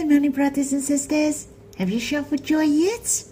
Morning, 0.00 0.30
brothers 0.32 0.72
and 0.72 0.82
sisters. 0.82 1.46
Have 1.76 1.90
you 1.90 2.00
shouted 2.00 2.30
for 2.30 2.36
joy 2.38 2.62
yet? 2.62 3.22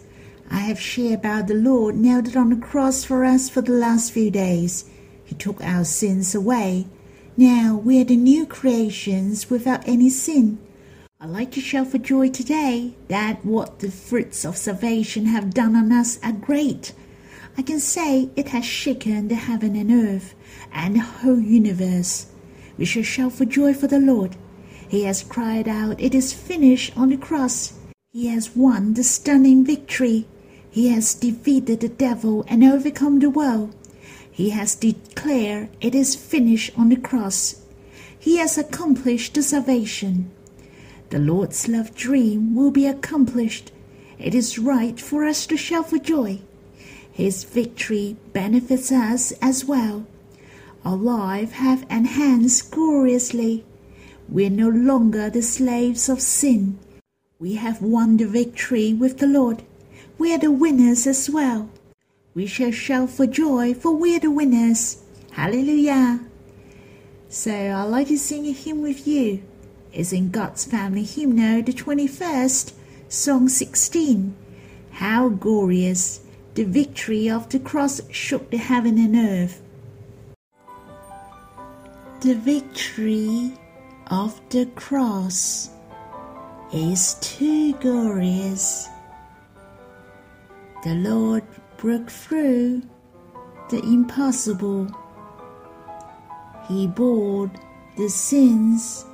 I 0.51 0.59
have 0.59 0.79
shared 0.79 1.21
about 1.21 1.49
the 1.49 1.55
Lord 1.55 1.97
nailed 1.97 2.29
it 2.29 2.37
on 2.37 2.51
the 2.51 2.57
cross 2.57 3.05
for 3.05 3.25
us 3.25 3.49
for 3.49 3.63
the 3.63 3.73
last 3.73 4.13
few 4.13 4.31
days. 4.31 4.85
He 5.25 5.35
took 5.35 5.61
our 5.63 5.85
sins 5.85 6.35
away. 6.35 6.87
Now 7.39 7.75
we 7.83 8.01
are 8.01 8.05
the 8.05 8.17
new 8.17 8.47
creations 8.47 9.51
without 9.51 9.89
any 9.89 10.09
sin. 10.11 10.59
I'd 11.21 11.31
like 11.31 11.51
to 11.53 11.61
shout 11.61 11.89
for 11.89 11.99
joy 11.99 12.29
today 12.29 12.95
that 13.09 13.45
what 13.45 13.81
the 13.81 13.91
fruits 13.91 14.45
of 14.45 14.57
salvation 14.57 15.25
have 15.25 15.55
done 15.55 15.75
on 15.75 15.91
us 15.91 16.21
are 16.23 16.33
great. 16.33 16.93
I 17.57 17.63
can 17.63 17.81
say 17.81 18.31
it 18.37 18.49
has 18.49 18.65
shaken 18.65 19.29
the 19.29 19.37
heaven 19.37 19.75
and 19.75 19.91
earth 19.91 20.35
and 20.71 20.95
the 20.95 21.01
whole 21.01 21.41
universe. 21.41 22.27
We 22.77 22.85
shall 22.85 23.03
shout 23.03 23.33
for 23.33 23.47
joy 23.47 23.75
for 23.75 23.89
the 23.89 24.01
Lord. 24.01 24.37
He 24.89 25.03
has 25.05 25.23
cried 25.23 25.69
out, 25.69 26.01
It 26.01 26.15
is 26.15 26.33
finished 26.33 26.97
on 26.97 27.11
the 27.11 27.17
cross. 27.17 27.75
He 28.11 28.29
has 28.29 28.57
won 28.57 28.95
the 28.95 29.05
stunning 29.05 29.65
victory. 29.65 30.27
He 30.71 30.89
has 30.89 31.15
defeated 31.15 31.81
the 31.81 31.89
devil 31.89 32.45
and 32.49 32.65
overcome 32.65 33.19
the 33.19 33.31
world. 33.31 33.75
He 34.31 34.51
has 34.51 34.75
declared 34.75 35.69
it 35.81 35.95
is 35.95 36.17
finished 36.17 36.71
on 36.79 36.89
the 36.89 36.97
cross. 36.97 37.57
He 38.19 38.39
has 38.39 38.57
accomplished 38.57 39.35
the 39.35 39.43
salvation. 39.43 40.31
The 41.11 41.19
Lord's 41.19 41.69
love 41.69 41.95
dream 41.95 42.55
will 42.55 42.71
be 42.71 42.87
accomplished. 42.87 43.73
It 44.19 44.35
is 44.35 44.59
right 44.59 44.99
for 45.01 45.25
us 45.25 45.47
to 45.47 45.57
shout 45.57 45.91
for 45.91 45.99
joy. 45.99 46.41
His 47.11 47.45
victory 47.45 48.17
benefits 48.33 48.93
us 48.93 49.33
as 49.43 49.65
well. 49.65 50.07
Our 50.85 50.97
life 50.97 51.53
have 51.53 51.85
enhanced 51.91 52.71
gloriously. 52.71 53.65
We 54.31 54.47
are 54.47 54.51
no 54.51 54.69
longer 54.69 55.31
the 55.31 55.41
slaves 55.41 56.11
of 56.11 56.21
sin. 56.21 56.79
We 57.39 57.55
have 57.55 57.81
won 57.81 58.19
the 58.19 58.27
victory 58.27 58.93
with 58.93 59.19
the 59.19 59.27
Lord. 59.27 59.63
We 60.19 60.35
are 60.35 60.39
the 60.39 60.51
winners 60.51 61.07
as 61.07 61.31
well. 61.31 61.71
We 62.35 62.47
shall 62.47 62.71
shout 62.71 63.09
for 63.09 63.27
joy, 63.27 63.73
for 63.73 63.93
we 63.93 64.17
are 64.17 64.21
the 64.21 64.31
winners. 64.31 64.99
Hallelujah. 65.31 66.21
So 67.31 67.53
I'd 67.53 67.85
like 67.85 68.09
to 68.09 68.19
sing 68.19 68.47
a 68.47 68.53
hymn 68.53 68.83
with 68.83 69.07
you. 69.07 69.43
It's 69.95 70.13
in 70.13 70.31
God's 70.31 70.67
Family 70.67 71.05
Hymnal, 71.05 71.63
the 71.63 71.73
21st, 71.73 72.73
Song 73.09 73.49
16. 73.49 74.37
How 74.91 75.31
glorious! 75.31 76.21
The 76.55 76.65
victory 76.65 77.31
of 77.31 77.49
the 77.49 77.61
cross 77.61 78.03
shook 78.11 78.51
the 78.51 78.59
heaven 78.59 78.99
and 78.99 79.17
earth. 79.17 79.63
The 82.21 82.35
victory 82.35 83.53
of 84.11 84.41
the 84.51 84.67
cross 84.75 85.71
is 86.73 87.15
too 87.21 87.75
glorious. 87.75 88.89
The 90.85 90.95
Lord 90.95 91.45
broke 91.77 92.11
through 92.11 92.83
the 93.69 93.81
impossible. 93.83 94.89
He 96.69 96.87
bore 96.87 97.51
the 97.97 98.09
sins 98.09 99.05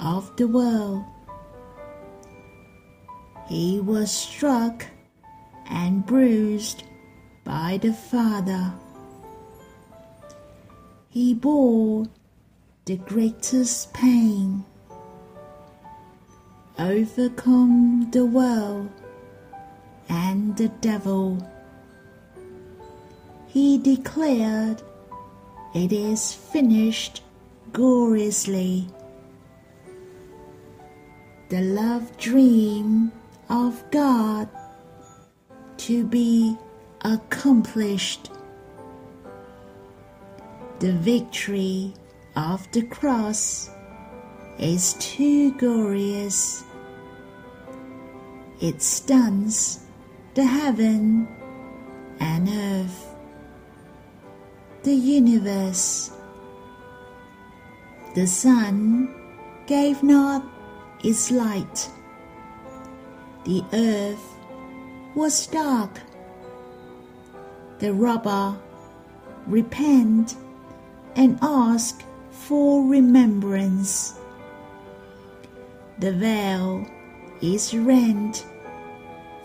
of 0.00 0.34
the 0.36 0.48
world. 0.48 1.04
He 3.48 3.80
was 3.80 4.10
struck 4.10 4.84
and 5.68 6.04
bruised 6.06 6.84
by 7.44 7.78
the 7.82 7.92
Father. 7.92 8.72
He 11.08 11.34
bore 11.34 12.06
the 12.90 12.96
greatest 12.96 13.94
pain, 13.94 14.64
overcome 16.76 18.10
the 18.10 18.26
world 18.26 18.90
and 20.08 20.56
the 20.56 20.66
devil. 20.80 21.38
He 23.46 23.78
declared, 23.78 24.82
It 25.72 25.92
is 25.92 26.32
finished 26.32 27.22
gloriously. 27.72 28.88
The 31.48 31.60
love 31.60 32.18
dream 32.18 33.12
of 33.48 33.88
God 33.92 34.48
to 35.76 36.04
be 36.04 36.58
accomplished. 37.04 38.32
The 40.80 40.90
victory 40.90 41.94
of 42.40 42.70
the 42.72 42.82
cross 42.82 43.70
is 44.58 44.94
too 44.94 45.52
glorious. 45.58 46.64
It 48.60 48.80
stuns 48.80 49.80
the 50.34 50.44
heaven 50.44 51.28
and 52.18 52.48
earth, 52.48 53.14
the 54.82 54.94
universe. 54.94 56.12
The 58.14 58.26
sun 58.26 59.14
gave 59.66 60.02
not 60.02 60.42
its 61.04 61.30
light. 61.30 61.90
The 63.44 63.62
earth 63.72 64.26
was 65.14 65.46
dark. 65.46 66.00
The 67.80 67.92
robber 67.92 68.58
repent 69.46 70.36
and 71.16 71.38
ask 71.42 72.02
for 72.46 72.86
remembrance. 72.86 74.14
The 75.98 76.12
veil 76.12 76.86
is 77.42 77.74
rent 77.74 78.46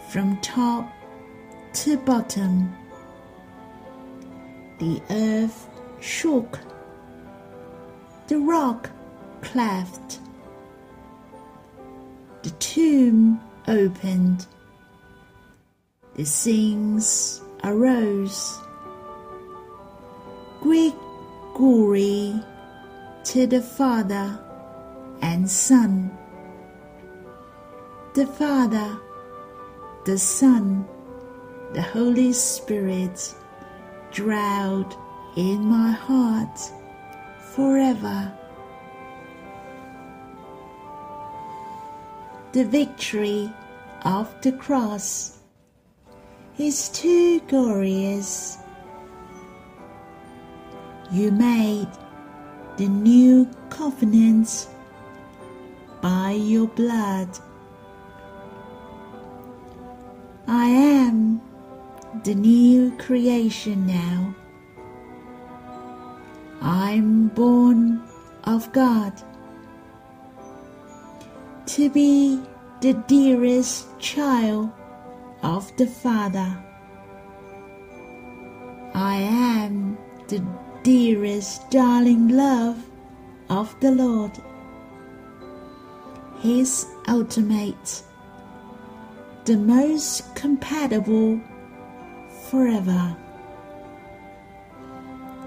from 0.10 0.40
top 0.42 0.92
to 1.74 1.98
bottom. 1.98 2.74
The 4.80 5.02
earth 5.10 5.68
shook, 6.00 6.60
the 8.28 8.40
rock 8.40 8.90
cleft, 9.42 10.20
the 12.44 12.50
tomb 12.52 13.42
opened, 13.68 14.48
the 16.16 16.26
saints 16.26 17.42
arose. 17.64 18.58
Great 20.62 20.96
glory 21.54 22.42
to 23.26 23.48
the 23.48 23.62
Father 23.62 24.40
and 25.24 25.50
Son. 25.50 26.16
The 28.14 28.28
Father, 28.28 29.00
the 30.06 30.18
Son, 30.18 30.86
the 31.74 31.82
Holy 31.82 32.32
Spirit 32.34 33.34
dwelled 34.12 34.96
in 35.36 35.66
my 35.66 35.92
heart 35.92 36.60
forever. 37.56 38.32
The 42.52 42.64
victory 42.64 43.52
of 44.04 44.40
the 44.44 44.52
cross 44.52 45.40
is 46.60 46.90
too 46.90 47.40
glorious. 47.48 48.60
You 51.12 51.32
made 51.32 51.90
the 52.78 52.88
new 52.88 53.50
covenant 53.70 54.68
by 56.02 56.32
your 56.32 56.68
blood. 56.68 57.30
I 60.48 60.68
am 60.68 61.42
the 62.24 62.36
new 62.36 62.96
creation 62.98 63.88
now. 63.88 64.36
I'm 66.62 67.30
born 67.30 68.04
of 68.44 68.72
God 68.74 69.14
to 71.68 71.90
be 71.90 72.42
the 72.82 72.94
dearest 73.08 73.88
child 74.00 74.70
of 75.44 75.76
the 75.78 75.88
Father. 75.88 76.58
I 78.94 79.16
am 79.18 79.98
the 80.28 80.40
dearest 80.86 81.68
darling 81.72 82.28
love 82.28 82.78
of 83.50 83.76
the 83.80 83.90
Lord, 83.90 84.32
His 86.42 86.86
ultimate, 87.08 88.04
the 89.46 89.58
most 89.58 90.36
compatible 90.36 91.42
forever. 92.52 93.18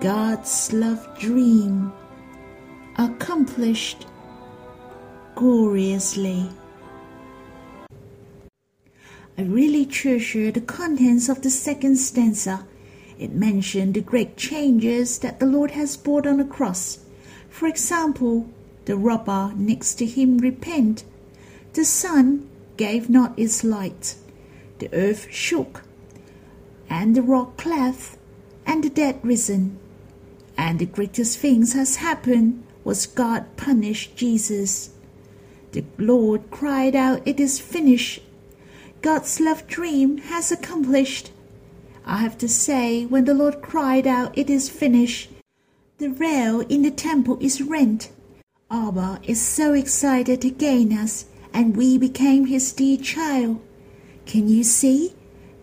God's 0.00 0.72
love 0.72 1.06
dream 1.20 1.92
accomplished 2.96 4.08
gloriously. 5.36 6.50
I 9.38 9.42
really 9.42 9.86
treasure 9.86 10.50
the 10.50 10.62
contents 10.62 11.28
of 11.28 11.42
the 11.42 11.50
second 11.50 11.94
stanza. 11.96 12.66
It 13.18 13.32
mentioned 13.32 13.94
the 13.94 14.00
great 14.00 14.36
changes 14.36 15.18
that 15.18 15.40
the 15.40 15.46
Lord 15.46 15.72
has 15.72 15.96
brought 15.96 16.26
on 16.26 16.36
the 16.36 16.44
cross. 16.44 17.00
For 17.50 17.66
example, 17.66 18.48
the 18.84 18.96
robber 18.96 19.52
next 19.56 19.94
to 19.94 20.06
him 20.06 20.38
repent. 20.38 21.04
The 21.72 21.84
sun 21.84 22.48
gave 22.76 23.10
not 23.10 23.36
its 23.36 23.64
light. 23.64 24.14
The 24.78 24.88
earth 24.94 25.26
shook, 25.30 25.82
and 26.88 27.16
the 27.16 27.22
rock 27.22 27.56
cleft, 27.56 28.16
and 28.64 28.84
the 28.84 28.90
dead 28.90 29.18
risen. 29.22 29.78
And 30.56 30.78
the 30.78 30.86
greatest 30.86 31.38
things 31.38 31.72
has 31.72 31.96
happened 31.96 32.64
was 32.84 33.06
God 33.06 33.56
punished 33.56 34.16
Jesus. 34.16 34.90
The 35.72 35.84
Lord 35.98 36.50
cried 36.50 36.94
out, 36.94 37.20
It 37.26 37.40
is 37.40 37.60
finished. 37.60 38.22
God's 39.02 39.40
love 39.40 39.66
dream 39.66 40.18
has 40.18 40.50
accomplished. 40.50 41.30
I 42.08 42.16
have 42.16 42.38
to 42.38 42.48
say, 42.48 43.04
when 43.04 43.26
the 43.26 43.34
Lord 43.34 43.60
cried 43.60 44.06
out, 44.06 44.36
It 44.36 44.48
is 44.48 44.70
finished, 44.70 45.30
the 45.98 46.08
veil 46.08 46.60
in 46.60 46.80
the 46.80 46.90
temple 46.90 47.36
is 47.38 47.60
rent. 47.60 48.10
Abba 48.70 49.20
is 49.24 49.42
so 49.42 49.74
excited 49.74 50.40
to 50.40 50.50
gain 50.50 50.90
us, 50.90 51.26
and 51.52 51.76
we 51.76 51.98
became 51.98 52.46
his 52.46 52.72
dear 52.72 52.96
child. 52.96 53.60
Can 54.24 54.48
you 54.48 54.64
see? 54.64 55.14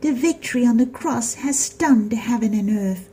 The 0.02 0.12
victory 0.14 0.68
on 0.68 0.78
the 0.78 0.86
cross 0.86 1.34
has 1.36 1.58
stunned 1.58 2.14
heaven 2.14 2.54
and 2.54 2.70
earth. 2.70 3.10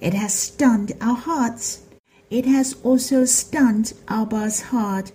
It 0.00 0.14
has 0.14 0.34
stunned 0.34 0.92
our 1.00 1.14
hearts. 1.14 1.82
It 2.28 2.44
has 2.44 2.74
also 2.82 3.24
stunned 3.24 3.92
Abba's 4.08 4.62
heart. 4.62 5.12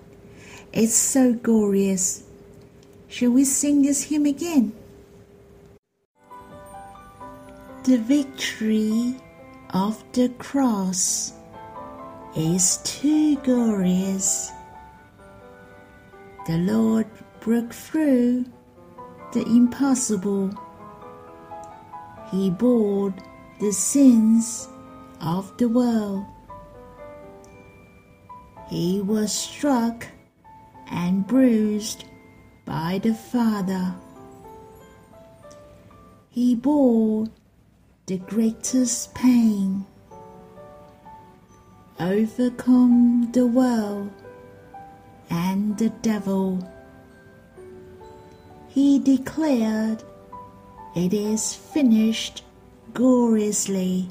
It's 0.71 0.95
so 0.95 1.33
glorious. 1.33 2.23
Shall 3.09 3.31
we 3.31 3.43
sing 3.43 3.81
this 3.81 4.03
hymn 4.03 4.25
again? 4.25 4.71
The 7.89 7.97
victory 7.97 9.15
of 9.71 10.03
the 10.13 10.29
cross 10.37 11.33
is 12.35 12.77
too 12.83 13.35
glorious. 13.37 14.51
The 16.45 16.59
Lord 16.59 17.07
broke 17.39 17.73
through 17.73 18.45
the 19.33 19.41
impossible. 19.41 20.51
He 22.29 22.51
bore 22.51 23.11
the 23.59 23.71
sins 23.71 24.69
of 25.19 25.57
the 25.57 25.67
world. 25.67 26.27
He 28.67 29.01
was 29.01 29.33
struck 29.33 30.05
and 30.91 31.25
bruised 31.25 32.03
by 32.65 32.99
the 33.01 33.15
Father. 33.15 33.95
He 36.29 36.53
bore 36.53 37.25
the 38.09 38.17
greatest 38.17 39.13
pain, 39.13 39.85
overcome 41.99 43.29
the 43.33 43.45
world 43.45 44.09
and 45.29 45.77
the 45.77 45.89
devil. 46.01 46.57
He 48.67 48.97
declared, 48.97 50.01
It 50.95 51.13
is 51.13 51.53
finished 51.53 52.43
gloriously. 52.95 54.09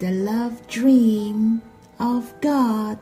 The 0.00 0.10
love 0.10 0.66
dream 0.66 1.62
of 2.00 2.34
God 2.40 2.98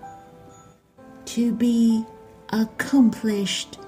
to 1.25 1.55
be 1.55 2.05
accomplished. 2.51 3.79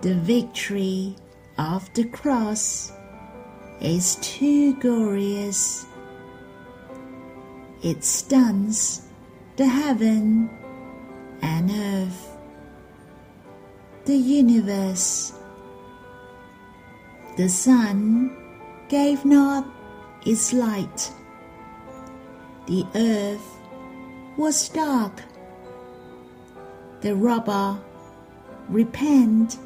The 0.00 0.14
victory 0.14 1.14
of 1.60 1.92
the 1.92 2.04
cross 2.04 2.90
is 3.82 4.16
too 4.22 4.74
glorious. 4.80 5.84
It 7.82 8.02
stuns 8.02 9.06
the 9.56 9.66
heaven 9.66 10.48
and 11.42 11.70
earth, 11.70 12.38
the 14.06 14.16
universe. 14.16 15.34
The 17.36 17.48
sun 17.48 18.34
gave 18.88 19.26
not 19.26 19.66
its 20.24 20.54
light. 20.54 21.12
The 22.68 22.86
earth 22.94 23.58
was 24.38 24.70
dark. 24.70 25.22
The 27.02 27.14
robber 27.14 27.78
repent 28.70 29.58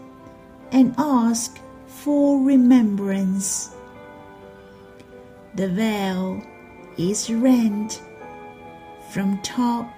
and 0.72 0.92
ask 0.98 1.60
for 2.02 2.42
remembrance. 2.42 3.70
The 5.54 5.68
veil 5.68 6.42
is 6.98 7.30
rent 7.30 8.02
from 9.10 9.40
top 9.42 9.92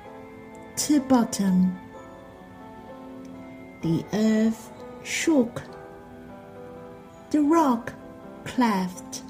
to 0.77 1.01
bottom. 1.01 1.77
The 3.83 4.05
earth 4.13 4.71
shook, 5.03 5.63
the 7.31 7.41
rock 7.41 7.93
cleft, 8.45 9.23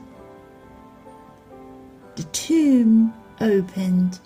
the 2.16 2.24
tomb 2.24 3.14
opened, 3.40 4.18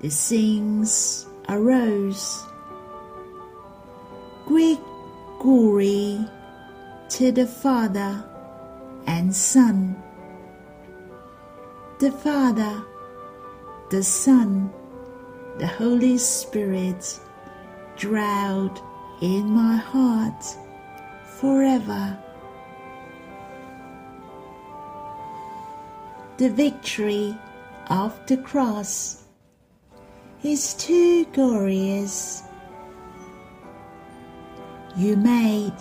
the 0.00 0.10
saints 0.10 1.26
arose. 1.48 2.44
Great 4.46 4.78
glory 5.40 6.26
to 7.08 7.32
the 7.32 7.46
Father 7.46 8.22
and 9.06 9.34
Son. 9.34 9.96
The 12.00 12.12
Father, 12.12 12.84
the 13.90 14.02
Son, 14.02 14.70
the 15.58 15.66
Holy 15.66 16.18
Spirit 16.18 17.18
dwelled 17.96 18.82
in 19.22 19.46
my 19.46 19.76
heart 19.76 20.44
forever. 21.40 22.18
The 26.36 26.50
victory 26.50 27.36
of 27.88 28.14
the 28.26 28.36
cross 28.36 29.24
is 30.42 30.74
too 30.74 31.24
glorious. 31.32 32.42
You 34.94 35.16
made 35.16 35.72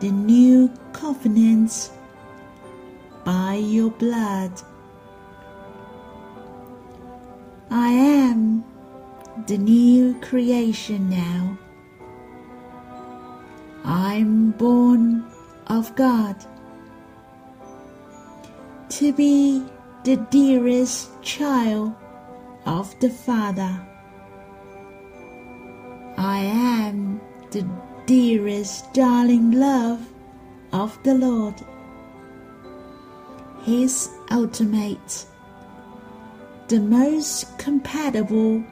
the 0.00 0.10
new 0.10 0.70
covenant 0.92 1.90
by 3.24 3.54
your 3.54 3.90
blood. 3.90 4.52
I 7.70 7.88
am 7.88 8.64
the 9.46 9.58
new 9.58 10.14
creation 10.20 11.08
now. 11.08 11.58
I'm 13.84 14.50
born 14.52 15.24
of 15.68 15.94
God 15.96 16.36
to 18.90 19.12
be 19.12 19.64
the 20.04 20.16
dearest 20.30 21.10
child 21.22 21.94
of 22.64 22.98
the 23.00 23.10
Father. 23.10 23.80
I 26.16 26.38
am 26.38 27.20
the 27.50 27.66
dearest 28.06 28.92
darling 28.94 29.50
love 29.50 30.00
of 30.72 30.96
the 31.02 31.14
Lord, 31.14 31.54
His 33.64 34.10
ultimate, 34.30 35.26
the 36.68 36.78
most 36.78 37.58
compatible 37.58 38.62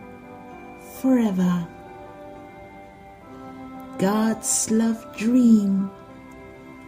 forever. 1.01 1.67
God's 3.99 4.71
love 4.71 5.17
dream 5.17 5.91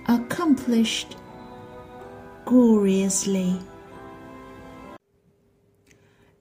accomplished 0.07 1.17
gloriously. 2.45 3.59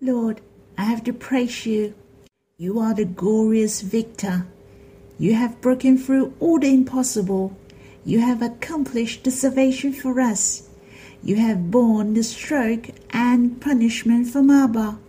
Lord, 0.02 0.42
I 0.78 0.84
have 0.84 1.04
to 1.06 1.14
praise 1.14 1.66
you. 1.66 1.96
You 2.58 2.80
are 2.80 2.94
the 2.94 3.06
glorious 3.06 3.82
victor. 3.82 4.46
You 5.18 5.36
have 5.36 5.62
broken 5.62 5.98
through 5.98 6.34
all 6.42 6.60
the 6.60 6.74
impossible. 6.74 7.56
You 8.04 8.20
have 8.20 8.42
accomplished 8.42 9.24
the 9.24 9.32
salvation 9.32 9.94
for 9.94 10.20
us. 10.20 10.68
You 11.24 11.38
have 11.38 11.72
borne 11.72 12.14
the 12.14 12.24
stroke 12.24 12.90
and 13.12 13.62
punishment 13.62 14.28
from 14.28 14.50
Abba. 14.50 15.00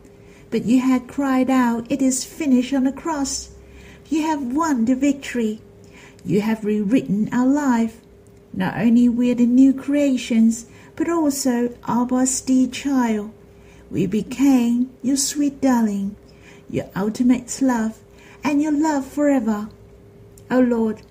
But 0.51 0.65
you 0.65 0.81
had 0.81 1.09
cried 1.09 1.51
out, 1.51 1.91
It 1.91 2.01
is 2.01 2.25
finished 2.25 2.73
on 2.73 2.85
the 2.85 2.93
cross. 2.93 3.51
You 4.09 4.23
have 4.23 4.55
won 4.55 4.85
the 4.85 4.95
victory. 4.95 5.61
You 6.25 6.41
have 6.41 6.65
rewritten 6.65 7.29
our 7.33 7.47
life. 7.47 8.01
Not 8.53 8.79
only 8.79 9.09
we 9.09 9.33
are 9.33 9.35
the 9.35 9.45
new 9.47 9.75
creations, 9.75 10.67
but 10.95 11.09
also 11.09 11.75
Abba's 11.89 12.41
dear 12.41 12.69
child. 12.69 13.33
We 13.91 14.07
became 14.07 14.91
your 15.03 15.17
sweet 15.17 15.61
darling, 15.61 16.17
your 16.71 16.89
ultimate 16.97 17.61
love, 17.61 17.99
and 18.43 18.63
your 18.63 18.73
love 18.73 19.05
forever. 19.05 19.69
O 20.50 20.61
Lord, 20.61 21.03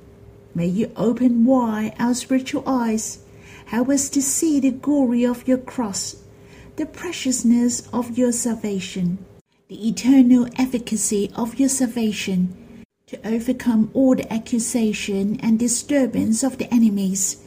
may 0.54 0.68
you 0.68 0.92
open 0.96 1.46
wide 1.46 1.94
our 2.00 2.14
spiritual 2.14 2.64
eyes, 2.66 3.20
help 3.66 3.90
us 3.90 4.10
to 4.10 4.22
see 4.22 4.60
the 4.60 4.72
glory 4.72 5.26
of 5.26 5.48
your 5.48 5.58
cross, 5.58 6.16
the 6.78 6.86
preciousness 6.86 7.88
of 7.92 8.18
your 8.18 8.32
salvation. 8.32 9.18
the 9.68 9.88
eternal 9.90 10.48
efficacy 10.58 11.32
of 11.36 11.60
your 11.60 11.70
salvation 11.70 12.56
to 13.08 13.28
overcome 13.28 13.90
all 13.94 14.16
the 14.16 14.32
accusation 14.32 15.40
and 15.42 15.58
disturbance 15.58 16.44
of 16.44 16.58
the 16.58 16.72
enemies, 16.74 17.38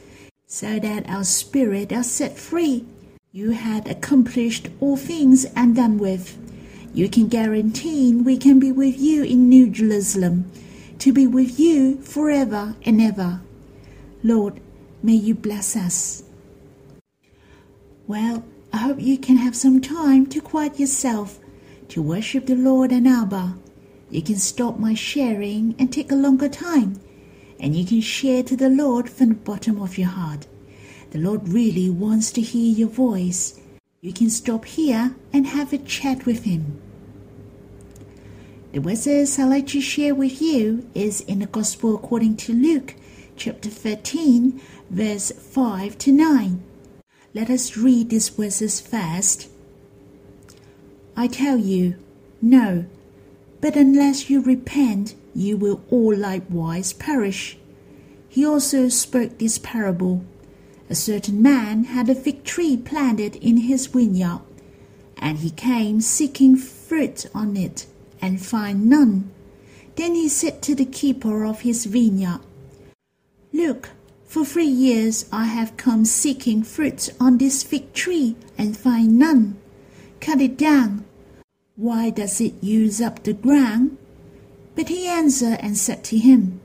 so 0.46 0.78
that 0.80 1.08
our 1.08 1.24
spirit 1.24 1.92
are 1.92 2.02
set 2.02 2.36
free. 2.36 2.84
You 3.32 3.50
had 3.50 3.86
accomplished 3.86 4.68
all 4.80 4.96
things 4.96 5.44
and 5.54 5.76
done 5.76 5.98
with. 5.98 6.36
You 6.92 7.08
can 7.08 7.28
guarantee 7.28 8.14
we 8.14 8.36
can 8.36 8.58
be 8.58 8.72
with 8.72 8.98
you 8.98 9.22
in 9.22 9.48
New 9.48 9.68
Jerusalem, 9.68 10.50
to 10.98 11.12
be 11.12 11.26
with 11.26 11.58
you 11.58 12.00
forever 12.02 12.74
and 12.84 13.00
ever. 13.00 13.40
Lord, 14.22 14.60
may 15.02 15.14
you 15.14 15.34
bless 15.34 15.76
us. 15.76 16.24
Well, 18.06 18.44
I 18.72 18.78
hope 18.78 19.00
you 19.00 19.18
can 19.18 19.36
have 19.36 19.56
some 19.56 19.80
time 19.80 20.26
to 20.26 20.40
quiet 20.40 20.78
yourself 20.80 21.38
to 21.88 22.02
worship 22.02 22.46
the 22.46 22.54
Lord 22.54 22.92
and 22.92 23.08
Abba. 23.08 23.54
You 24.10 24.22
can 24.22 24.36
stop 24.36 24.78
my 24.78 24.94
sharing 24.94 25.74
and 25.78 25.92
take 25.92 26.10
a 26.10 26.16
longer 26.16 26.48
time, 26.48 27.00
and 27.60 27.76
you 27.76 27.84
can 27.84 28.00
share 28.00 28.42
to 28.42 28.56
the 28.56 28.68
Lord 28.68 29.08
from 29.08 29.28
the 29.28 29.34
bottom 29.34 29.80
of 29.80 29.98
your 29.98 30.08
heart. 30.08 30.46
The 31.10 31.18
Lord 31.18 31.48
really 31.48 31.88
wants 31.88 32.30
to 32.32 32.40
hear 32.40 32.74
your 32.74 32.88
voice. 32.88 33.60
You 34.00 34.12
can 34.12 34.30
stop 34.30 34.64
here 34.64 35.14
and 35.32 35.46
have 35.46 35.72
a 35.72 35.78
chat 35.78 36.26
with 36.26 36.44
Him. 36.44 36.80
The 38.70 38.80
verses 38.80 39.38
I'd 39.38 39.46
like 39.46 39.66
to 39.68 39.80
share 39.80 40.14
with 40.14 40.42
you 40.42 40.86
is 40.94 41.22
in 41.22 41.38
the 41.38 41.46
Gospel 41.46 41.94
according 41.94 42.36
to 42.36 42.52
Luke, 42.52 42.94
chapter 43.34 43.70
13, 43.70 44.60
verse 44.90 45.32
5 45.32 45.96
to 45.96 46.12
9. 46.12 46.62
Let 47.32 47.48
us 47.48 47.78
read 47.78 48.10
these 48.10 48.28
verses 48.28 48.78
first. 48.78 49.48
I 51.16 51.28
tell 51.28 51.56
you, 51.56 51.96
no, 52.42 52.84
but 53.62 53.74
unless 53.74 54.28
you 54.28 54.42
repent, 54.42 55.14
you 55.34 55.56
will 55.56 55.80
all 55.90 56.14
likewise 56.14 56.92
perish. 56.92 57.56
He 58.28 58.44
also 58.44 58.90
spoke 58.90 59.38
this 59.38 59.56
parable. 59.56 60.26
A 60.90 60.94
certain 60.94 61.40
man 61.40 61.84
had 61.84 62.10
a 62.10 62.14
fig 62.14 62.44
tree 62.44 62.76
planted 62.76 63.36
in 63.36 63.56
his 63.56 63.86
vineyard, 63.86 64.40
and 65.16 65.38
he 65.38 65.50
came 65.50 66.02
seeking 66.02 66.54
fruit 66.54 67.24
on 67.34 67.56
it, 67.56 67.86
and 68.20 68.44
find 68.44 68.86
none. 68.86 69.30
Then 69.96 70.14
he 70.14 70.28
said 70.28 70.62
to 70.62 70.74
the 70.74 70.84
keeper 70.84 71.44
of 71.44 71.62
his 71.62 71.86
vineyard, 71.86 72.40
Look, 73.52 73.90
for 74.26 74.44
three 74.44 74.66
years 74.66 75.26
I 75.32 75.46
have 75.46 75.76
come 75.76 76.04
seeking 76.04 76.62
fruit 76.62 77.08
on 77.18 77.38
this 77.38 77.62
fig 77.62 77.92
tree 77.94 78.36
and 78.56 78.76
find 78.76 79.18
none. 79.18 79.56
Cut 80.20 80.40
it 80.40 80.56
down. 80.58 81.04
Why 81.76 82.10
does 82.10 82.40
it 82.40 82.54
use 82.62 83.00
up 83.00 83.22
the 83.22 83.32
ground? 83.32 83.96
But 84.74 84.88
he 84.88 85.06
answered 85.06 85.58
and 85.60 85.76
said 85.76 86.04
to 86.04 86.18
him, 86.18 86.60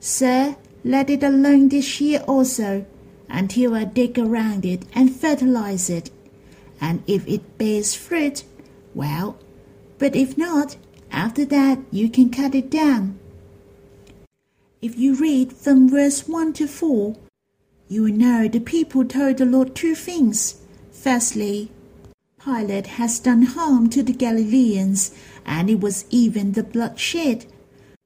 Sir, 0.00 0.56
let 0.84 1.10
it 1.10 1.22
alone 1.22 1.68
this 1.68 2.00
year 2.00 2.20
also, 2.28 2.86
until 3.28 3.74
I 3.74 3.84
dig 3.84 4.18
around 4.18 4.64
it 4.64 4.84
and 4.94 5.14
fertilize 5.14 5.90
it. 5.90 6.10
And 6.80 7.02
if 7.06 7.26
it 7.26 7.58
bears 7.58 7.94
fruit, 7.94 8.44
well, 8.94 9.38
but 9.98 10.14
if 10.14 10.38
not, 10.38 10.76
after 11.10 11.44
that 11.46 11.78
you 11.90 12.08
can 12.08 12.30
cut 12.30 12.54
it 12.54 12.70
down. 12.70 13.18
If 14.80 14.96
you 14.96 15.14
read 15.14 15.52
from 15.52 15.88
verse 15.88 16.28
1 16.28 16.52
to 16.54 16.66
4, 16.66 17.16
you 17.88 18.04
will 18.04 18.12
know 18.12 18.46
the 18.46 18.60
people 18.60 19.04
told 19.04 19.38
the 19.38 19.44
Lord 19.44 19.74
two 19.74 19.94
things. 19.94 20.60
Firstly, 20.92 21.70
Pilate 22.44 22.86
has 22.86 23.18
done 23.18 23.42
harm 23.42 23.90
to 23.90 24.02
the 24.02 24.12
Galileans, 24.12 25.10
and 25.44 25.68
it 25.68 25.80
was 25.80 26.04
even 26.10 26.52
the 26.52 26.62
bloodshed. 26.62 27.46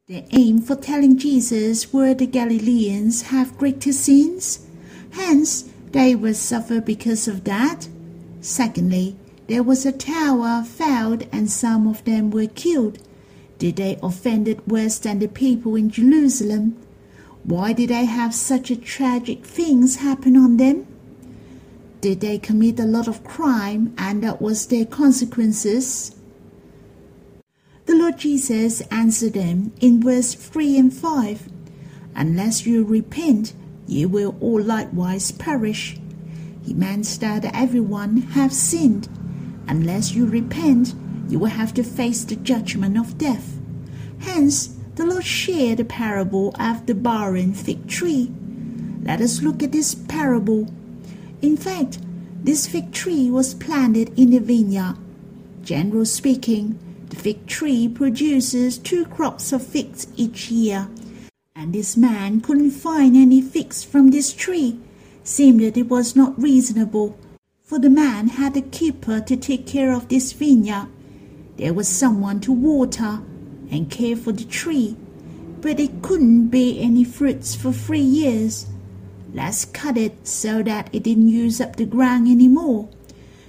Their 0.09 0.25
aim 0.31 0.61
for 0.63 0.77
telling 0.77 1.19
Jesus 1.19 1.93
were 1.93 2.15
the 2.15 2.27
Galileans 2.27 3.23
have 3.23 3.59
greater 3.59 3.93
sins, 3.93 4.67
hence 5.11 5.65
they 5.91 6.15
will 6.15 6.35
suffer 6.35 6.81
because 6.81 7.29
of 7.29 7.45
that. 7.45 7.89
Secondly, 8.41 9.17
there 9.53 9.63
was 9.63 9.85
a 9.85 9.93
tower 9.93 10.65
fell, 10.65 11.19
and 11.31 11.51
some 11.51 11.87
of 11.87 12.03
them 12.05 12.31
were 12.31 12.47
killed. 12.47 12.99
Did 13.59 13.77
they 13.77 13.99
offend 14.03 14.49
worse 14.67 14.99
than 14.99 15.19
the 15.19 15.29
people 15.29 15.77
in 15.77 15.91
Jerusalem? 15.91 16.75
Why 17.45 17.75
did 17.75 17.91
they 17.91 18.07
have 18.07 18.35
such 18.35 18.71
a 18.71 18.77
tragic 18.77 19.45
things 19.45 19.97
happen 19.97 20.39
on 20.39 20.57
them? 20.57 20.87
Did 22.01 22.21
they 22.21 22.39
commit 22.39 22.81
a 22.81 22.87
lot 22.87 23.07
of 23.07 23.25
crime 23.25 23.95
and 23.99 24.23
that 24.23 24.41
was 24.41 24.69
their 24.69 24.87
consequences? 24.87 26.17
The 27.85 27.95
Lord 27.95 28.17
Jesus 28.17 28.81
answered 28.91 29.35
them 29.35 29.75
in 29.83 30.03
verse 30.03 30.33
3 30.33 30.79
and 30.79 30.95
5 30.95 31.51
Unless 32.15 32.65
you 32.65 32.85
repent, 32.85 33.53
you 33.87 34.09
will 34.09 34.35
all 34.41 34.63
likewise 34.63 35.31
perish. 35.31 35.99
He 36.65 36.73
meant 36.73 37.05
that 37.21 37.45
everyone 37.55 38.17
have 38.33 38.55
sinned. 38.55 39.11
Unless 39.73 40.13
you 40.13 40.27
repent, 40.27 40.95
you 41.31 41.39
will 41.39 41.47
have 41.47 41.73
to 41.73 41.83
face 41.83 42.25
the 42.25 42.37
judgment 42.37 42.99
of 42.99 43.17
death. 43.17 43.59
Hence, 44.19 44.67
the 44.97 45.07
Lord 45.07 45.25
shared 45.25 45.79
the 45.79 45.87
parable 45.87 46.55
of 46.61 46.85
the 46.85 46.95
barren 46.95 47.55
fig 47.55 47.89
tree. 47.89 48.31
Let 49.03 49.23
us 49.23 49.41
look 49.41 49.63
at 49.63 49.73
this 49.73 49.95
parable. 49.95 50.71
In 51.41 51.57
fact, 51.57 52.01
this 52.45 52.67
fig 52.67 52.93
tree 52.93 53.31
was 53.31 53.55
planted 53.55 54.13
in 54.15 54.35
a 54.35 54.41
vineyard. 54.41 54.99
Generally 55.63 56.05
speaking, 56.05 56.79
the 57.09 57.17
fig 57.17 57.47
tree 57.47 57.89
produces 57.89 58.77
two 58.77 59.07
crops 59.07 59.55
of 59.55 59.67
figs 59.67 60.07
each 60.17 60.51
year, 60.51 60.87
and 61.57 61.73
this 61.73 61.97
man 61.97 62.43
couldn't 62.43 62.73
find 62.73 63.17
any 63.17 63.41
figs 63.41 63.83
from 63.83 64.11
this 64.11 64.35
tree. 64.35 64.79
Seemed 65.25 65.61
that 65.61 65.79
it 65.79 65.89
was 65.89 66.15
not 66.15 66.39
reasonable, 66.39 67.17
for 67.73 67.79
the 67.79 67.89
man 67.89 68.29
had 68.29 68.55
a 68.55 68.61
keeper 68.61 69.19
to 69.19 69.35
take 69.35 69.67
care 69.67 69.95
of 69.95 70.07
this 70.09 70.35
vineyard 70.35 70.87
there 71.57 71.73
was 71.73 71.89
someone 71.89 72.39
to 72.39 72.53
water 72.53 73.21
and 73.71 73.91
care 73.91 74.15
for 74.15 74.31
the 74.31 74.45
tree, 74.45 74.95
but 75.63 75.81
it 75.81 76.03
couldn't 76.03 76.49
bear 76.49 76.75
any 76.77 77.03
fruits 77.03 77.55
for 77.55 77.73
three 77.73 77.99
years. 78.21 78.67
Let's 79.33 79.65
cut 79.65 79.97
it 79.97 80.27
so 80.29 80.63
that 80.65 80.91
it 80.93 81.03
didn't 81.05 81.31
use 81.31 81.63
up 81.63 81.77
the 81.77 81.87
ground 81.87 82.29
any 82.29 82.47
more. 82.47 82.91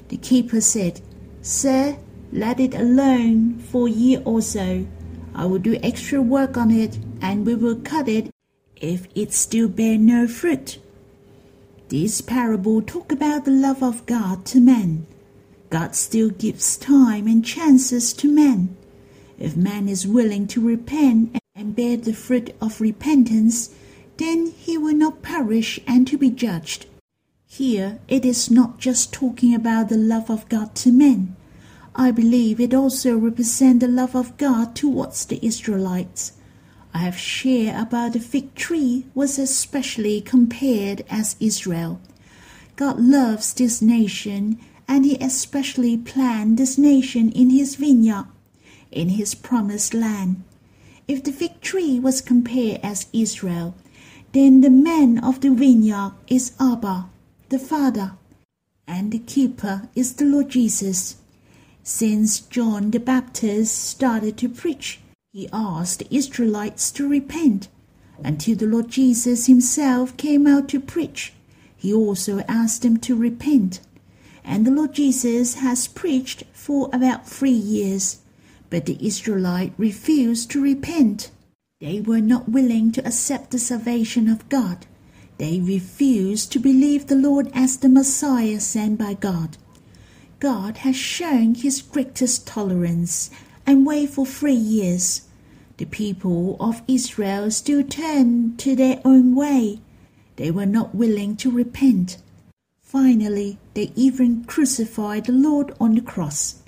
The 0.07 0.15
keeper 0.15 0.61
said, 0.61 1.01
Sir, 1.41 1.97
let 2.31 2.61
it 2.61 2.73
alone 2.73 3.59
for 3.59 3.87
a 3.89 3.91
year 3.91 4.21
or 4.23 4.41
so. 4.41 4.87
I 5.35 5.47
will 5.47 5.59
do 5.59 5.77
extra 5.83 6.21
work 6.21 6.55
on 6.55 6.71
it, 6.71 6.97
and 7.21 7.45
we 7.45 7.55
will 7.55 7.75
cut 7.75 8.07
it 8.07 8.29
if 8.77 9.05
it 9.15 9.33
still 9.33 9.67
bear 9.67 9.97
no 9.97 10.29
fruit. 10.29 10.79
This 11.93 12.21
parable 12.21 12.81
talk 12.81 13.11
about 13.11 13.45
the 13.45 13.51
love 13.51 13.83
of 13.83 14.07
God 14.07 14.45
to 14.45 14.59
men. 14.59 15.05
God 15.69 15.93
still 15.93 16.31
gives 16.31 16.75
time 16.75 17.27
and 17.27 17.45
chances 17.45 18.13
to 18.13 18.27
man. 18.27 18.75
If 19.37 19.55
man 19.55 19.87
is 19.87 20.07
willing 20.07 20.47
to 20.47 20.59
repent 20.59 21.37
and 21.53 21.75
bear 21.75 21.97
the 21.97 22.13
fruit 22.13 22.55
of 22.59 22.81
repentance, 22.81 23.69
then 24.17 24.47
he 24.47 24.75
will 24.75 24.95
not 24.95 25.21
perish 25.21 25.79
and 25.85 26.07
to 26.07 26.17
be 26.17 26.31
judged. 26.31 26.87
Here 27.45 27.99
it 28.07 28.25
is 28.25 28.49
not 28.49 28.79
just 28.79 29.13
talking 29.13 29.53
about 29.53 29.89
the 29.89 29.95
love 29.95 30.31
of 30.31 30.49
God 30.49 30.73
to 30.77 30.91
men. 30.91 31.35
I 31.95 32.09
believe 32.09 32.59
it 32.59 32.73
also 32.73 33.15
represents 33.15 33.85
the 33.85 33.91
love 33.91 34.15
of 34.15 34.35
God 34.37 34.75
towards 34.75 35.27
the 35.27 35.37
Israelites. 35.45 36.31
I 36.93 36.99
have 36.99 37.17
shared 37.17 37.75
about 37.75 38.13
the 38.13 38.19
fig 38.19 38.53
tree 38.53 39.05
was 39.15 39.39
especially 39.39 40.21
compared 40.21 41.03
as 41.09 41.35
Israel. 41.39 41.99
God 42.75 42.99
loves 42.99 43.53
this 43.53 43.81
nation 43.81 44.59
and 44.87 45.05
he 45.05 45.17
especially 45.17 45.97
planned 45.97 46.57
this 46.57 46.77
nation 46.77 47.31
in 47.31 47.49
his 47.49 47.75
vineyard, 47.75 48.25
in 48.91 49.09
his 49.09 49.33
promised 49.33 49.93
land. 49.93 50.43
If 51.07 51.23
the 51.23 51.31
fig 51.31 51.61
tree 51.61 51.99
was 51.99 52.21
compared 52.21 52.79
as 52.83 53.07
Israel, 53.11 53.75
then 54.33 54.61
the 54.61 54.69
man 54.69 55.17
of 55.19 55.41
the 55.41 55.49
vineyard 55.49 56.13
is 56.27 56.53
Abba, 56.59 57.09
the 57.49 57.59
Father, 57.59 58.13
and 58.87 59.11
the 59.11 59.19
keeper 59.19 59.89
is 59.95 60.13
the 60.15 60.25
Lord 60.25 60.49
Jesus. 60.49 61.17
Since 61.83 62.39
John 62.41 62.91
the 62.91 62.99
Baptist 62.99 63.77
started 63.83 64.37
to 64.37 64.49
preach, 64.49 64.99
he 65.33 65.49
asked 65.51 65.99
the 65.99 66.15
Israelites 66.15 66.91
to 66.91 67.09
repent. 67.09 67.67
Until 68.23 68.55
the 68.55 68.67
Lord 68.67 68.87
Jesus 68.87 69.47
himself 69.47 70.15
came 70.15 70.47
out 70.47 70.69
to 70.69 70.79
preach, 70.79 71.33
he 71.75 71.93
also 71.93 72.39
asked 72.47 72.83
them 72.83 72.95
to 72.99 73.15
repent 73.15 73.81
and 74.43 74.65
the 74.65 74.71
Lord 74.71 74.93
Jesus 74.93 75.55
has 75.55 75.87
preached 75.87 76.43
for 76.51 76.89
about 76.91 77.27
three 77.27 77.51
years. 77.51 78.19
But 78.69 78.85
the 78.85 78.97
Israelites 79.05 79.73
refused 79.77 80.51
to 80.51 80.61
repent. 80.61 81.31
They 81.79 82.01
were 82.01 82.21
not 82.21 82.49
willing 82.49 82.91
to 82.93 83.05
accept 83.05 83.51
the 83.51 83.59
salvation 83.59 84.27
of 84.27 84.47
God. 84.49 84.85
They 85.37 85.59
refused 85.59 86.51
to 86.51 86.59
believe 86.59 87.07
the 87.07 87.15
Lord 87.15 87.49
as 87.53 87.77
the 87.77 87.89
Messiah 87.89 88.59
sent 88.59 88.99
by 88.99 89.13
God. 89.13 89.57
God 90.39 90.77
has 90.77 90.95
shown 90.95 91.55
his 91.55 91.81
greatest 91.81 92.45
tolerance 92.45 93.29
and 93.65 93.85
wait 93.85 94.09
for 94.09 94.25
three 94.25 94.53
years. 94.53 95.27
The 95.77 95.85
people 95.85 96.57
of 96.59 96.81
Israel 96.87 97.49
still 97.51 97.83
turned 97.83 98.59
to 98.59 98.75
their 98.75 99.01
own 99.03 99.35
way. 99.35 99.79
They 100.35 100.51
were 100.51 100.65
not 100.65 100.95
willing 100.95 101.35
to 101.37 101.51
repent. 101.51 102.17
Finally, 102.81 103.57
they 103.73 103.91
even 103.95 104.43
crucified 104.45 105.25
the 105.25 105.31
Lord 105.31 105.73
on 105.79 105.95
the 105.95 106.01
cross. 106.01 106.61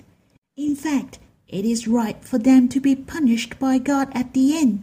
In 0.56 0.74
fact, 0.74 1.18
it 1.48 1.64
is 1.64 1.86
right 1.86 2.22
for 2.24 2.38
them 2.38 2.68
to 2.70 2.80
be 2.80 2.96
punished 2.96 3.58
by 3.58 3.78
God 3.78 4.08
at 4.12 4.32
the 4.34 4.56
end. 4.56 4.82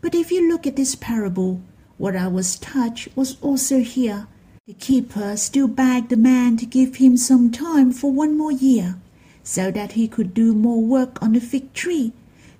But 0.00 0.14
if 0.14 0.32
you 0.32 0.48
look 0.48 0.66
at 0.66 0.76
this 0.76 0.94
parable, 0.94 1.60
what 1.98 2.16
I 2.16 2.28
was 2.28 2.58
touched 2.58 3.14
was 3.16 3.36
also 3.42 3.80
here. 3.80 4.28
The 4.66 4.74
keeper 4.74 5.36
still 5.36 5.68
begged 5.68 6.10
the 6.10 6.16
man 6.16 6.56
to 6.58 6.66
give 6.66 6.96
him 6.96 7.16
some 7.16 7.50
time 7.50 7.92
for 7.92 8.10
one 8.12 8.38
more 8.38 8.52
year, 8.52 8.96
so 9.48 9.70
that 9.70 9.92
he 9.92 10.06
could 10.06 10.34
do 10.34 10.52
more 10.52 10.82
work 10.82 11.22
on 11.22 11.32
the 11.32 11.40
fig 11.40 11.72
tree, 11.72 12.12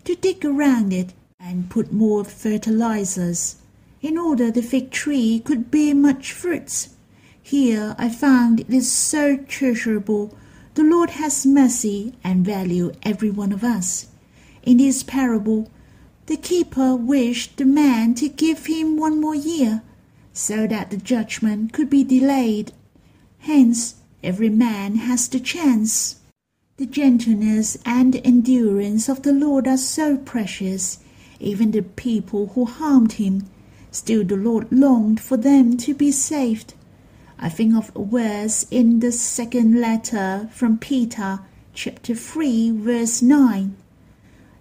to 0.05 0.15
dig 0.15 0.43
around 0.43 0.91
it 0.91 1.13
and 1.39 1.69
put 1.69 1.93
more 1.93 2.25
fertilizers, 2.25 3.57
in 4.01 4.17
order 4.17 4.51
the 4.51 4.63
fig 4.63 4.91
tree 4.91 5.39
could 5.39 5.71
bear 5.71 5.95
much 5.95 6.33
fruits. 6.33 6.97
Here 7.43 7.95
I 7.99 8.09
found 8.09 8.61
it 8.61 8.71
is 8.71 8.91
so 8.91 9.37
treasurable. 9.37 10.35
The 10.77 10.83
Lord 10.83 11.11
has 11.11 11.45
mercy 11.45 12.15
and 12.25 12.43
value 12.43 12.93
every 13.03 13.31
one 13.31 13.53
of 13.53 13.63
us. 13.63 14.07
In 14.63 14.79
this 14.79 15.03
parable, 15.03 15.71
the 16.25 16.39
keeper 16.39 16.97
wished 16.97 17.59
the 17.59 17.67
man 17.67 18.15
to 18.15 18.31
give 18.31 18.65
him 18.65 18.97
one 18.97 19.21
more 19.21 19.35
year, 19.35 19.83
so 20.33 20.67
that 20.67 20.91
the 20.91 20.97
judgment 20.97 21.75
could 21.75 21.91
be 21.91 22.03
delayed. 22.03 22.73
Hence, 23.41 23.97
every 24.25 24.49
man 24.49 24.97
has 24.97 25.29
the 25.29 25.39
chance. 25.39 26.18
The 26.79 26.87
gentleness 26.87 27.77
and 27.85 28.15
endurance 28.25 29.09
of 29.09 29.23
the 29.23 29.33
Lord 29.33 29.67
are 29.67 29.77
so 29.77 30.17
precious. 30.17 31.01
Even 31.41 31.73
the 31.73 31.83
people 31.83 32.53
who 32.55 32.67
harmed 32.67 33.15
him, 33.15 33.51
still 33.91 34.23
the 34.23 34.37
Lord 34.37 34.71
longed 34.71 35.19
for 35.19 35.37
them 35.37 35.77
to 35.79 35.93
be 35.93 36.13
saved. 36.13 36.75
I 37.37 37.49
think 37.49 37.75
of 37.75 37.91
a 37.97 38.05
verse 38.05 38.65
in 38.71 39.01
the 39.01 39.11
second 39.11 39.81
letter 39.81 40.49
from 40.53 40.79
Peter, 40.79 41.41
chapter 41.75 42.15
3, 42.15 42.71
verse 42.71 43.23
9. 43.23 43.75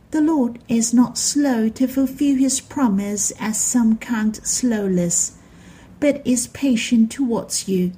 The 0.10 0.22
Lord 0.22 0.58
is 0.68 0.96
not 0.96 1.20
slow 1.20 1.70
to 1.70 1.88
fulfill 1.88 2.38
his 2.38 2.60
promise, 2.60 3.32
as 3.40 3.60
some 3.60 3.96
count 3.96 4.38
slowness, 4.38 5.38
but 6.00 6.26
is 6.26 6.48
patient 6.48 7.12
towards 7.12 7.68
you, 7.68 7.92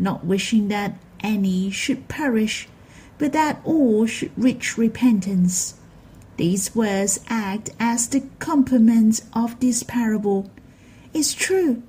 not 0.00 0.26
wishing 0.26 0.66
that 0.66 0.98
any 1.20 1.70
should 1.70 2.08
perish, 2.08 2.66
but 3.22 3.32
that 3.32 3.60
all 3.62 4.04
should 4.04 4.32
reach 4.36 4.76
repentance. 4.76 5.74
These 6.38 6.74
words 6.74 7.20
act 7.28 7.70
as 7.78 8.08
the 8.08 8.24
complement 8.40 9.20
of 9.32 9.60
this 9.60 9.84
parable. 9.84 10.50
It's 11.14 11.32
true 11.32 11.84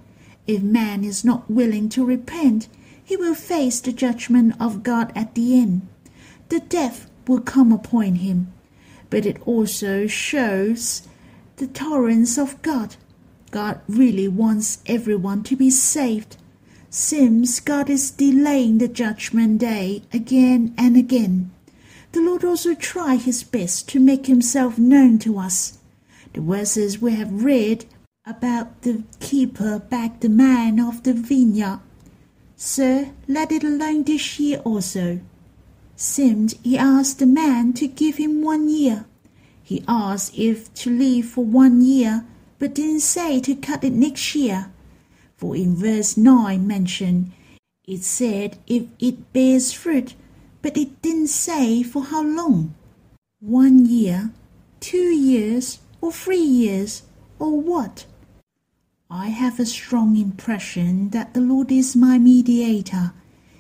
if 0.46 0.62
man 0.62 1.04
is 1.04 1.26
not 1.26 1.50
willing 1.50 1.90
to 1.90 2.06
repent, 2.06 2.68
he 3.04 3.18
will 3.18 3.34
face 3.34 3.80
the 3.82 3.92
judgment 3.92 4.54
of 4.62 4.84
God 4.84 5.12
at 5.16 5.34
the 5.34 5.60
end. 5.60 5.88
The 6.50 6.60
death 6.60 7.10
will 7.28 7.42
come 7.42 7.72
upon 7.72 8.18
him. 8.18 8.54
But 9.10 9.26
it 9.26 9.42
also 9.48 10.06
shows 10.06 11.08
the 11.56 11.66
tolerance 11.66 12.38
of 12.38 12.62
God. 12.62 12.96
God 13.50 13.82
really 13.88 14.28
wants 14.28 14.84
everyone 14.86 15.42
to 15.46 15.56
be 15.56 15.72
saved. 15.72 16.38
Seems 16.96 17.60
God 17.60 17.90
is 17.90 18.12
delaying 18.12 18.78
the 18.78 18.88
judgment 18.88 19.58
day 19.58 20.04
again 20.14 20.76
and 20.78 20.96
again. 20.96 21.50
The 22.12 22.22
Lord 22.22 22.44
also 22.44 22.76
tried 22.76 23.22
his 23.22 23.42
best 23.44 23.90
to 23.90 24.00
make 24.00 24.28
himself 24.28 24.78
known 24.78 25.18
to 25.26 25.40
us. 25.40 25.80
The 26.34 26.42
verses 26.42 27.02
we 27.02 27.16
have 27.16 27.44
read 27.44 27.86
about 28.28 28.84
the 28.84 29.02
keeper 29.20 29.80
begged 29.80 30.22
the 30.22 30.30
man 30.30 30.80
of 30.80 31.02
the 31.02 31.14
vineyard, 31.14 31.80
Sir, 32.56 33.10
let 33.28 33.52
it 33.52 33.64
alone 33.64 34.04
this 34.04 34.40
year 34.40 34.60
also. 34.60 35.20
Seemed 35.96 36.54
he 36.64 36.78
asked 36.78 37.18
the 37.18 37.26
man 37.26 37.74
to 37.74 37.88
give 37.88 38.18
him 38.18 38.44
one 38.44 38.70
year. 38.70 39.06
He 39.64 39.84
asked 39.88 40.38
if 40.38 40.72
to 40.76 40.92
leave 40.92 41.26
for 41.26 41.44
one 41.44 41.82
year, 41.82 42.24
but 42.60 42.76
didn't 42.76 43.00
say 43.00 43.40
to 43.40 43.56
cut 43.56 43.84
it 43.84 43.94
next 43.94 44.36
year. 44.36 44.70
For 45.44 45.58
in 45.58 45.76
verse 45.76 46.16
9 46.16 46.66
mentioned, 46.66 47.34
it 47.86 48.02
said 48.02 48.60
if 48.66 48.84
it 48.98 49.34
bears 49.34 49.74
fruit, 49.74 50.14
but 50.62 50.78
it 50.78 51.02
didn't 51.02 51.28
say 51.28 51.84
for 51.84 52.06
how 52.06 52.24
long. 52.24 52.76
One 53.42 53.86
year, 53.86 54.32
two 54.80 55.12
years, 55.12 55.80
or 56.00 56.14
three 56.14 56.38
years, 56.38 57.04
or 57.40 57.60
what? 57.60 58.06
I 59.10 59.28
have 59.28 59.60
a 59.60 59.66
strong 59.66 60.16
impression 60.16 61.10
that 61.10 61.34
the 61.34 61.42
Lord 61.42 61.74
is 61.74 61.94
my 61.94 62.18
mediator. 62.18 63.12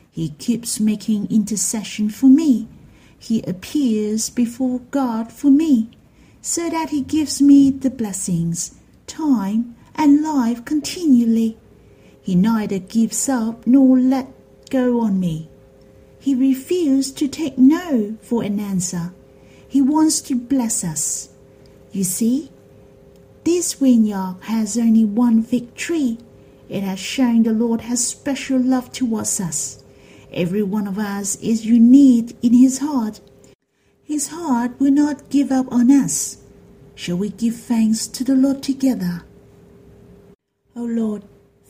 He 0.09 0.29
keeps 0.29 0.79
making 0.79 1.29
intercession 1.29 2.09
for 2.09 2.27
me. 2.27 2.69
He 3.19 3.41
appears 3.41 4.29
before 4.29 4.79
God 4.89 5.33
for 5.33 5.51
me, 5.51 5.89
so 6.41 6.69
that 6.69 6.91
He 6.91 7.01
gives 7.01 7.41
me 7.41 7.71
the 7.71 7.89
blessings, 7.89 8.75
time, 9.05 9.75
and 9.95 10.23
life 10.23 10.63
continually. 10.63 11.57
He 12.23 12.35
neither 12.35 12.79
gives 12.79 13.27
up 13.27 13.67
nor 13.67 13.99
let 13.99 14.27
go 14.69 15.01
on 15.01 15.19
me. 15.19 15.49
He 16.19 16.33
refused 16.33 17.17
to 17.17 17.27
take 17.27 17.57
no 17.57 18.17
for 18.21 18.43
an 18.43 18.59
answer. 18.59 19.13
He 19.67 19.81
wants 19.81 20.21
to 20.21 20.35
bless 20.35 20.83
us. 20.83 21.29
You 21.91 22.05
see, 22.05 22.49
this 23.43 23.73
vineyard 23.73 24.37
has 24.43 24.77
only 24.77 25.03
one 25.03 25.43
fig 25.43 25.75
tree. 25.75 26.17
It 26.69 26.81
has 26.81 26.97
shown 26.99 27.43
the 27.43 27.51
Lord 27.51 27.81
has 27.81 28.07
special 28.07 28.57
love 28.57 28.91
towards 28.93 29.41
us. 29.41 29.83
Every 30.31 30.63
one 30.63 30.87
of 30.87 30.97
us 30.97 31.35
is 31.35 31.65
unique 31.65 32.37
in 32.41 32.53
His 32.53 32.79
heart. 32.79 33.19
His 34.03 34.29
heart 34.29 34.79
will 34.79 34.91
not 34.91 35.29
give 35.29 35.51
up 35.51 35.71
on 35.71 35.91
us. 35.91 36.37
Shall 36.95 37.17
we 37.17 37.29
give 37.29 37.57
thanks 37.57 38.07
to 38.07 38.23
the 38.23 38.35
Lord 38.35 38.63
together? 38.63 39.23
O 40.75 40.83
Lord, 40.83 41.23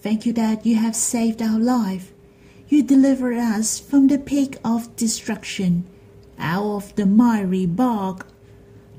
thank 0.04 0.26
you 0.26 0.34
that 0.34 0.66
you 0.66 0.76
have 0.76 0.96
saved 0.96 1.42
our 1.42 1.58
life. 1.58 2.12
You 2.68 2.84
delivered 2.84 3.38
us 3.38 3.80
from 3.80 4.08
the 4.08 4.18
pit 4.18 4.60
of 4.64 4.94
destruction, 4.98 5.86
out 6.38 6.66
of 6.66 6.96
the 6.96 7.06
miry 7.06 7.66
bog. 7.66 8.26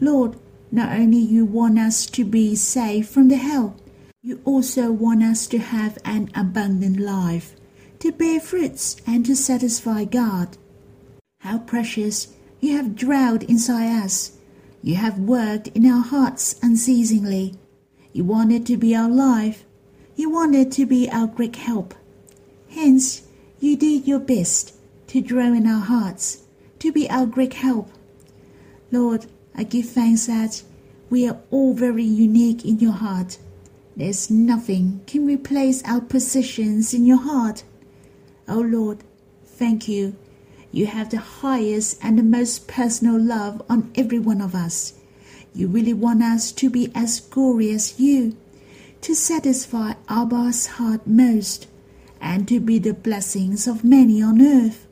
Lord, 0.01 0.37
not 0.73 0.99
only 0.99 1.19
you 1.19 1.45
want 1.45 1.79
us 1.79 2.07
to 2.07 2.25
be 2.25 2.57
saved 2.57 3.09
from 3.09 3.29
the 3.29 3.37
hell, 3.37 3.77
you 4.23 4.41
also 4.47 4.91
want 4.91 5.23
us 5.23 5.47
to 5.49 5.59
have 5.59 5.99
an 6.07 6.31
abundant 6.35 6.99
life, 6.99 7.55
to 7.99 8.11
bear 8.11 8.41
fruits 8.41 8.97
and 9.07 9.27
to 9.27 9.37
satisfy 9.37 10.05
God. 10.05 10.57
How 11.41 11.59
precious 11.59 12.29
you 12.61 12.75
have 12.79 12.97
dwelled 12.97 13.43
inside 13.43 14.03
us. 14.03 14.39
You 14.83 14.95
have 14.95 15.19
worked 15.19 15.69
in 15.69 15.85
our 15.85 16.03
hearts 16.03 16.57
unceasingly. 16.63 17.57
You 18.15 18.25
wanted 18.25 18.65
to 18.67 18.79
be 18.79 18.97
our 18.97 19.11
life. 19.11 19.64
You 20.17 20.31
wanted 20.31 20.71
to 20.73 20.87
be 20.87 21.09
our 21.11 21.27
great 21.27 21.57
help. 21.57 21.95
Hence, 22.71 23.23
you 23.61 23.77
did 23.77 24.07
your 24.07 24.21
best 24.21 24.75
to 25.09 25.21
dwell 25.21 25.53
in 25.53 25.67
our 25.67 25.81
hearts, 25.81 26.43
to 26.79 26.93
be 26.93 27.09
our 27.11 27.27
great 27.27 27.55
help. 27.55 27.89
Lord, 28.93 29.27
I 29.57 29.65
give 29.65 29.89
thanks 29.89 30.27
that 30.27 30.63
we 31.11 31.29
are 31.29 31.39
all 31.51 31.75
very 31.75 32.05
unique 32.05 32.65
in 32.65 32.79
your 32.79 32.93
heart. 32.93 33.39
There's 33.97 34.31
nothing 34.31 35.01
can 35.07 35.27
replace 35.27 35.83
our 35.85 36.01
positions 36.01 36.95
in 36.95 37.05
your 37.05 37.23
heart. 37.23 37.65
Oh 38.49 38.61
Lord, 38.61 38.99
thank 39.45 39.89
you. 39.89 40.17
You 40.71 40.87
have 40.87 41.11
the 41.11 41.19
highest 41.19 41.99
and 42.03 42.19
the 42.19 42.25
most 42.25 42.67
personal 42.67 43.21
love 43.21 43.63
on 43.69 43.93
every 43.95 44.19
one 44.19 44.41
of 44.41 44.55
us. 44.55 44.95
You 45.55 45.69
really 45.69 45.93
want 45.93 46.23
us 46.23 46.51
to 46.53 46.69
be 46.69 46.91
as 46.95 47.21
glorious 47.21 47.93
as 47.93 48.01
you, 48.01 48.37
to 49.05 49.15
satisfy 49.15 49.95
Abba's 50.09 50.67
heart 50.67 51.07
most, 51.07 51.69
and 52.21 52.49
to 52.49 52.61
be 52.61 52.79
the 52.79 52.95
blessings 52.95 53.67
of 53.67 53.85
many 53.85 54.23
on 54.23 54.41
earth. 54.43 54.87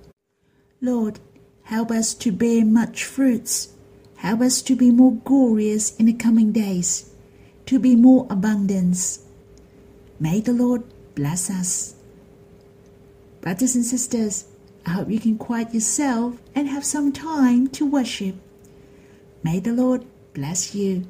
Lord, 0.80 1.20
help 1.64 1.90
us 1.90 2.14
to 2.14 2.32
bear 2.32 2.64
much 2.64 3.04
fruits 3.04 3.72
Help 4.22 4.40
us 4.40 4.62
to 4.62 4.76
be 4.76 4.92
more 4.92 5.16
glorious 5.24 5.96
in 5.96 6.06
the 6.06 6.12
coming 6.12 6.52
days, 6.52 7.10
to 7.66 7.80
be 7.80 7.96
more 7.96 8.24
abundance. 8.30 9.24
May 10.20 10.38
the 10.38 10.52
Lord 10.52 10.84
bless 11.16 11.50
us. 11.50 11.96
Brothers 13.40 13.74
and 13.74 13.84
sisters, 13.84 14.44
I 14.86 14.90
hope 14.90 15.10
you 15.10 15.18
can 15.18 15.38
quiet 15.38 15.74
yourself 15.74 16.40
and 16.54 16.68
have 16.68 16.84
some 16.84 17.10
time 17.10 17.66
to 17.70 17.84
worship. 17.84 18.36
May 19.42 19.58
the 19.58 19.72
Lord 19.72 20.06
bless 20.34 20.72
you. 20.72 21.08